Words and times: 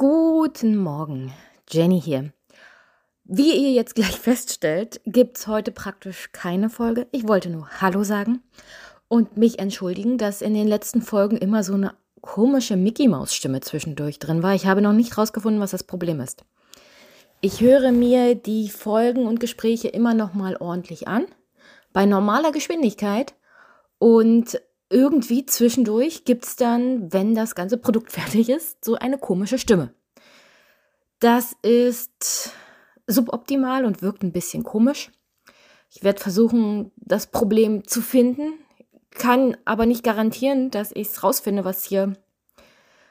Guten 0.00 0.76
Morgen, 0.76 1.32
Jenny 1.68 2.00
hier. 2.00 2.32
Wie 3.24 3.50
ihr 3.50 3.72
jetzt 3.72 3.96
gleich 3.96 4.16
feststellt, 4.20 5.00
gibt 5.06 5.38
es 5.38 5.48
heute 5.48 5.72
praktisch 5.72 6.30
keine 6.30 6.70
Folge. 6.70 7.08
Ich 7.10 7.26
wollte 7.26 7.50
nur 7.50 7.68
Hallo 7.80 8.04
sagen 8.04 8.40
und 9.08 9.36
mich 9.36 9.58
entschuldigen, 9.58 10.16
dass 10.16 10.40
in 10.40 10.54
den 10.54 10.68
letzten 10.68 11.02
Folgen 11.02 11.36
immer 11.36 11.64
so 11.64 11.74
eine 11.74 11.94
komische 12.20 12.76
Mickey-Maus-Stimme 12.76 13.60
zwischendurch 13.60 14.20
drin 14.20 14.40
war. 14.44 14.54
Ich 14.54 14.66
habe 14.66 14.82
noch 14.82 14.92
nicht 14.92 15.18
rausgefunden, 15.18 15.60
was 15.60 15.72
das 15.72 15.82
Problem 15.82 16.20
ist. 16.20 16.44
Ich 17.40 17.60
höre 17.60 17.90
mir 17.90 18.36
die 18.36 18.68
Folgen 18.68 19.26
und 19.26 19.40
Gespräche 19.40 19.88
immer 19.88 20.14
noch 20.14 20.32
mal 20.32 20.56
ordentlich 20.58 21.08
an, 21.08 21.26
bei 21.92 22.06
normaler 22.06 22.52
Geschwindigkeit 22.52 23.34
und 23.98 24.60
irgendwie 24.90 25.44
zwischendurch 25.46 26.24
gibt 26.24 26.44
es 26.44 26.56
dann, 26.56 27.12
wenn 27.12 27.34
das 27.34 27.54
ganze 27.54 27.78
Produkt 27.78 28.12
fertig 28.12 28.48
ist, 28.48 28.84
so 28.84 28.94
eine 28.94 29.18
komische 29.18 29.58
Stimme. 29.58 29.92
Das 31.20 31.56
ist 31.62 32.52
suboptimal 33.06 33.84
und 33.84 34.02
wirkt 34.02 34.22
ein 34.22 34.32
bisschen 34.32 34.62
komisch. 34.62 35.10
Ich 35.90 36.04
werde 36.04 36.20
versuchen, 36.20 36.92
das 36.96 37.28
Problem 37.28 37.86
zu 37.86 38.02
finden, 38.02 38.52
kann 39.10 39.56
aber 39.64 39.86
nicht 39.86 40.04
garantieren, 40.04 40.70
dass 40.70 40.92
ich 40.92 41.08
es 41.08 41.22
rausfinde, 41.22 41.64
was 41.64 41.84
hier, 41.84 42.12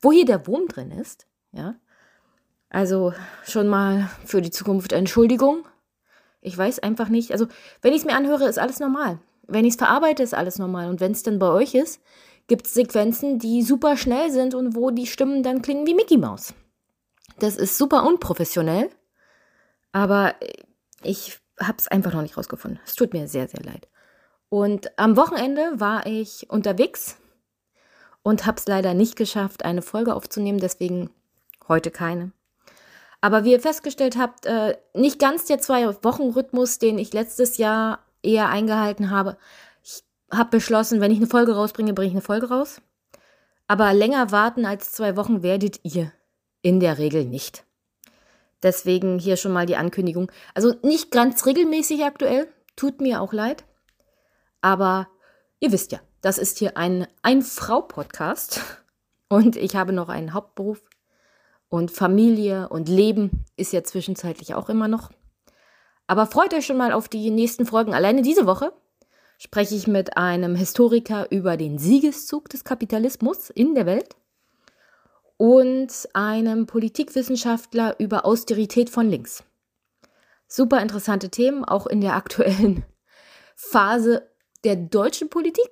wo 0.00 0.12
hier 0.12 0.26
der 0.26 0.46
Wurm 0.46 0.68
drin 0.68 0.90
ist. 0.90 1.26
Ja, 1.52 1.76
also 2.68 3.14
schon 3.44 3.68
mal 3.68 4.10
für 4.24 4.42
die 4.42 4.50
Zukunft 4.50 4.92
Entschuldigung. 4.92 5.66
Ich 6.40 6.56
weiß 6.56 6.78
einfach 6.80 7.08
nicht. 7.08 7.32
Also 7.32 7.48
wenn 7.80 7.92
ich 7.92 8.00
es 8.00 8.04
mir 8.04 8.14
anhöre, 8.14 8.46
ist 8.46 8.58
alles 8.58 8.80
normal. 8.80 9.18
Wenn 9.48 9.64
ich 9.64 9.72
es 9.72 9.78
verarbeite, 9.78 10.22
ist 10.22 10.34
alles 10.34 10.58
normal. 10.58 10.88
Und 10.88 11.00
wenn 11.00 11.12
es 11.12 11.22
dann 11.22 11.38
bei 11.38 11.48
euch 11.48 11.74
ist, 11.74 12.00
gibt 12.46 12.66
es 12.66 12.74
Sequenzen, 12.74 13.38
die 13.38 13.62
super 13.62 13.96
schnell 13.96 14.30
sind 14.30 14.54
und 14.54 14.76
wo 14.76 14.90
die 14.90 15.06
Stimmen 15.06 15.42
dann 15.42 15.62
klingen 15.62 15.86
wie 15.86 15.94
Mickey 15.94 16.16
Mouse. 16.16 16.54
Das 17.38 17.56
ist 17.56 17.78
super 17.78 18.06
unprofessionell, 18.06 18.90
aber 19.92 20.34
ich 21.02 21.38
habe 21.60 21.78
es 21.78 21.88
einfach 21.88 22.12
noch 22.12 22.22
nicht 22.22 22.36
rausgefunden. 22.36 22.80
Es 22.84 22.94
tut 22.94 23.12
mir 23.12 23.28
sehr, 23.28 23.48
sehr 23.48 23.62
leid. 23.62 23.88
Und 24.48 24.98
am 24.98 25.16
Wochenende 25.16 25.72
war 25.74 26.06
ich 26.06 26.48
unterwegs 26.50 27.16
und 28.22 28.46
habe 28.46 28.58
es 28.58 28.66
leider 28.66 28.94
nicht 28.94 29.16
geschafft, 29.16 29.64
eine 29.64 29.82
Folge 29.82 30.14
aufzunehmen, 30.14 30.58
deswegen 30.58 31.10
heute 31.68 31.90
keine. 31.90 32.32
Aber 33.20 33.44
wie 33.44 33.52
ihr 33.52 33.60
festgestellt 33.60 34.16
habt, 34.16 34.46
äh, 34.46 34.76
nicht 34.94 35.18
ganz 35.18 35.44
der 35.46 35.58
Zwei-Wochen-Rhythmus, 35.58 36.78
den 36.78 36.98
ich 36.98 37.12
letztes 37.12 37.58
Jahr 37.58 38.04
eher 38.22 38.48
eingehalten 38.48 39.10
habe. 39.10 39.36
Ich 39.82 40.02
habe 40.30 40.50
beschlossen, 40.50 41.00
wenn 41.00 41.10
ich 41.10 41.18
eine 41.18 41.26
Folge 41.26 41.54
rausbringe, 41.54 41.94
bringe 41.94 42.08
ich 42.08 42.14
eine 42.14 42.22
Folge 42.22 42.48
raus. 42.48 42.80
Aber 43.66 43.92
länger 43.92 44.30
warten 44.32 44.64
als 44.64 44.92
zwei 44.92 45.16
Wochen 45.16 45.42
werdet 45.42 45.80
ihr 45.82 46.12
in 46.62 46.80
der 46.80 46.98
Regel 46.98 47.24
nicht. 47.24 47.64
Deswegen 48.62 49.18
hier 49.18 49.36
schon 49.36 49.52
mal 49.52 49.66
die 49.66 49.76
Ankündigung. 49.76 50.32
Also 50.54 50.74
nicht 50.82 51.10
ganz 51.10 51.46
regelmäßig 51.46 52.04
aktuell, 52.04 52.48
tut 52.76 53.00
mir 53.00 53.20
auch 53.20 53.32
leid. 53.32 53.64
Aber 54.60 55.08
ihr 55.60 55.70
wisst 55.70 55.92
ja, 55.92 56.00
das 56.20 56.38
ist 56.38 56.58
hier 56.58 56.76
ein 56.76 57.06
Ein-Frau-Podcast. 57.22 58.60
Und 59.28 59.56
ich 59.56 59.76
habe 59.76 59.92
noch 59.92 60.08
einen 60.08 60.32
Hauptberuf. 60.32 60.80
Und 61.68 61.90
Familie 61.90 62.68
und 62.70 62.88
Leben 62.88 63.44
ist 63.56 63.72
ja 63.72 63.84
zwischenzeitlich 63.84 64.54
auch 64.54 64.70
immer 64.70 64.88
noch. 64.88 65.10
Aber 66.08 66.26
freut 66.26 66.54
euch 66.54 66.66
schon 66.66 66.78
mal 66.78 66.92
auf 66.92 67.08
die 67.08 67.30
nächsten 67.30 67.66
Folgen. 67.66 67.94
Alleine 67.94 68.22
diese 68.22 68.46
Woche 68.46 68.72
spreche 69.38 69.74
ich 69.74 69.86
mit 69.86 70.16
einem 70.16 70.56
Historiker 70.56 71.30
über 71.30 71.56
den 71.56 71.78
Siegeszug 71.78 72.48
des 72.48 72.64
Kapitalismus 72.64 73.50
in 73.50 73.74
der 73.74 73.86
Welt 73.86 74.16
und 75.36 76.08
einem 76.14 76.66
Politikwissenschaftler 76.66 77.94
über 78.00 78.24
Austerität 78.24 78.90
von 78.90 79.08
links. 79.08 79.44
Super 80.48 80.80
interessante 80.80 81.28
Themen, 81.28 81.64
auch 81.64 81.86
in 81.86 82.00
der 82.00 82.14
aktuellen 82.14 82.84
Phase 83.54 84.28
der 84.64 84.76
deutschen 84.76 85.28
Politik. 85.28 85.68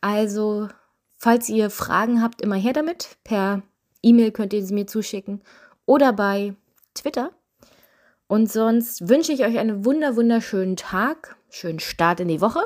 Also, 0.00 0.68
falls 1.16 1.48
ihr 1.48 1.70
Fragen 1.70 2.20
habt, 2.22 2.42
immer 2.42 2.56
her 2.56 2.72
damit. 2.72 3.16
Per 3.22 3.62
E-Mail 4.02 4.32
könnt 4.32 4.52
ihr 4.52 4.64
sie 4.64 4.74
mir 4.74 4.88
zuschicken 4.88 5.42
oder 5.86 6.12
bei 6.12 6.54
Twitter. 6.94 7.30
Und 8.28 8.52
sonst 8.52 9.08
wünsche 9.08 9.32
ich 9.32 9.44
euch 9.44 9.58
einen 9.58 9.86
wunder 9.86 10.14
wunderschönen 10.14 10.76
Tag, 10.76 11.36
schönen 11.48 11.80
Start 11.80 12.20
in 12.20 12.28
die 12.28 12.42
Woche. 12.42 12.60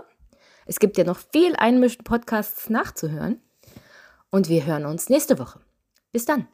Es 0.67 0.81
gibt 0.81 0.99
ja 0.99 1.05
noch 1.05 1.19
viel 1.33 1.55
einmischen 1.57 2.03
Podcasts 2.03 2.69
nachzuhören. 2.69 3.41
Und 4.31 4.49
wir 4.49 4.67
hören 4.67 4.87
uns 4.87 5.09
nächste 5.09 5.39
Woche. 5.39 5.61
Bis 6.11 6.25
dann. 6.25 6.49